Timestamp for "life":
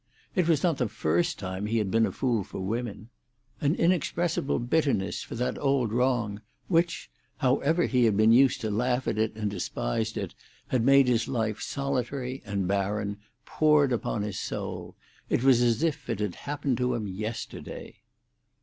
11.27-11.61